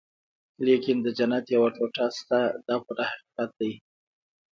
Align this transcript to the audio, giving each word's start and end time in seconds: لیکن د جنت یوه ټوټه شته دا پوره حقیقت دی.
لیکن 0.65 0.95
د 1.05 1.07
جنت 1.17 1.45
یوه 1.55 1.69
ټوټه 1.75 2.05
شته 2.17 2.39
دا 2.67 2.75
پوره 2.85 3.05
حقیقت 3.11 3.49
دی. 3.59 3.73